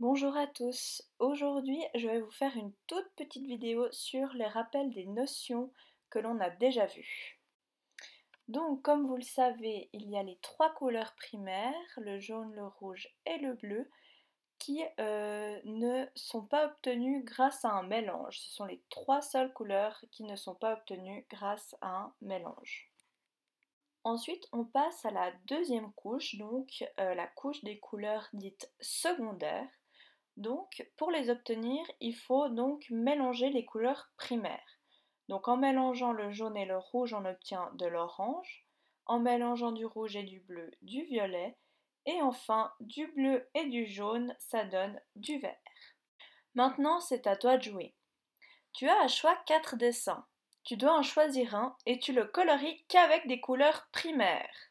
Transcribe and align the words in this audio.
Bonjour 0.00 0.36
à 0.36 0.46
tous, 0.46 1.02
aujourd'hui 1.18 1.82
je 1.96 2.06
vais 2.06 2.20
vous 2.20 2.30
faire 2.30 2.56
une 2.56 2.72
toute 2.86 3.10
petite 3.16 3.44
vidéo 3.44 3.90
sur 3.90 4.32
les 4.34 4.46
rappels 4.46 4.92
des 4.92 5.06
notions 5.06 5.72
que 6.08 6.20
l'on 6.20 6.38
a 6.38 6.50
déjà 6.50 6.86
vues. 6.86 7.40
Donc 8.46 8.80
comme 8.82 9.08
vous 9.08 9.16
le 9.16 9.22
savez, 9.22 9.90
il 9.92 10.08
y 10.08 10.16
a 10.16 10.22
les 10.22 10.38
trois 10.40 10.72
couleurs 10.72 11.16
primaires, 11.16 11.74
le 11.96 12.20
jaune, 12.20 12.54
le 12.54 12.64
rouge 12.64 13.08
et 13.26 13.38
le 13.38 13.54
bleu, 13.54 13.90
qui 14.60 14.84
euh, 15.00 15.60
ne 15.64 16.06
sont 16.14 16.46
pas 16.46 16.66
obtenues 16.66 17.24
grâce 17.24 17.64
à 17.64 17.70
un 17.70 17.82
mélange. 17.82 18.38
Ce 18.38 18.52
sont 18.52 18.66
les 18.66 18.80
trois 18.90 19.20
seules 19.20 19.52
couleurs 19.52 20.04
qui 20.12 20.22
ne 20.22 20.36
sont 20.36 20.54
pas 20.54 20.74
obtenues 20.74 21.26
grâce 21.28 21.74
à 21.80 21.88
un 21.88 22.14
mélange. 22.20 22.92
Ensuite, 24.04 24.46
on 24.52 24.64
passe 24.64 25.04
à 25.04 25.10
la 25.10 25.32
deuxième 25.46 25.92
couche, 25.94 26.36
donc 26.36 26.84
euh, 27.00 27.16
la 27.16 27.26
couche 27.26 27.64
des 27.64 27.80
couleurs 27.80 28.28
dites 28.32 28.70
secondaires. 28.80 29.68
Donc, 30.38 30.88
pour 30.96 31.10
les 31.10 31.30
obtenir, 31.30 31.84
il 32.00 32.14
faut 32.14 32.48
donc 32.48 32.86
mélanger 32.90 33.50
les 33.50 33.64
couleurs 33.64 34.08
primaires. 34.16 34.78
Donc, 35.28 35.48
en 35.48 35.56
mélangeant 35.56 36.12
le 36.12 36.30
jaune 36.30 36.56
et 36.56 36.64
le 36.64 36.78
rouge, 36.78 37.12
on 37.12 37.24
obtient 37.24 37.68
de 37.74 37.86
l'orange. 37.86 38.64
En 39.06 39.18
mélangeant 39.18 39.72
du 39.72 39.84
rouge 39.84 40.14
et 40.14 40.22
du 40.22 40.38
bleu, 40.38 40.70
du 40.80 41.02
violet. 41.02 41.56
Et 42.06 42.22
enfin, 42.22 42.72
du 42.78 43.08
bleu 43.08 43.48
et 43.54 43.64
du 43.64 43.86
jaune, 43.86 44.32
ça 44.38 44.64
donne 44.64 45.00
du 45.16 45.38
vert. 45.38 45.56
Maintenant, 46.54 47.00
c'est 47.00 47.26
à 47.26 47.34
toi 47.34 47.56
de 47.56 47.64
jouer. 47.64 47.96
Tu 48.72 48.88
as 48.88 49.02
à 49.02 49.08
choix 49.08 49.36
quatre 49.44 49.74
dessins. 49.74 50.24
Tu 50.62 50.76
dois 50.76 50.96
en 50.96 51.02
choisir 51.02 51.56
un 51.56 51.76
et 51.84 51.98
tu 51.98 52.12
le 52.12 52.26
coloris 52.26 52.84
qu'avec 52.86 53.26
des 53.26 53.40
couleurs 53.40 53.88
primaires. 53.90 54.70